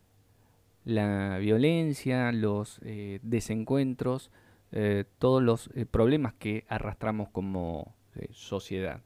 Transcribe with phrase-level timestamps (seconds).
[0.85, 4.31] la violencia, los eh, desencuentros,
[4.73, 7.95] eh, todos los problemas que arrastramos como
[8.31, 9.03] sociedad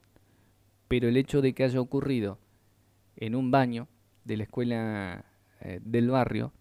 [0.91, 2.37] pero el hecho de que haya ocurrido
[3.15, 3.87] en un baño
[4.25, 5.23] de la escuela
[5.61, 6.51] eh, del barrio,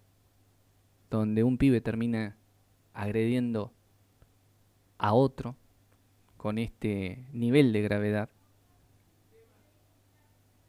[1.11, 2.37] donde un pibe termina
[2.95, 3.73] agrediendo
[4.99, 5.57] a otro
[6.37, 8.29] con este nivel de gravedad,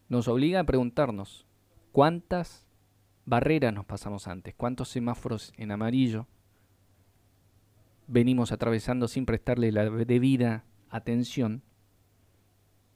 [0.09, 1.45] nos obliga a preguntarnos
[1.91, 2.65] cuántas
[3.25, 6.25] barreras nos pasamos antes, cuántos semáforos en amarillo
[8.07, 11.61] venimos atravesando sin prestarle la debida atención